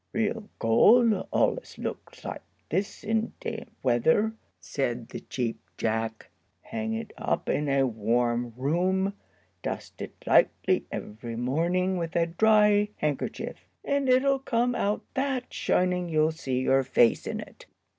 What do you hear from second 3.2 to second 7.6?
damp weather," said the Cheap Jack. "Hang it up